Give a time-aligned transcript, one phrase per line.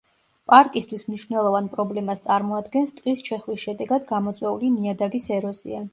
[0.51, 5.89] პარკისთვის მნიშვნელოვან პრობლემას წარმოადგენს ტყის ჩეხვის შედეგად გამოწვეული ნიადაგის ეროზია.